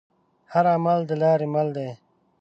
[0.53, 1.89] هر عمل دلارې مل دی.